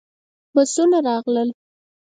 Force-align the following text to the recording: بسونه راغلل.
بسونه 0.53 0.97
راغلل. 1.07 1.49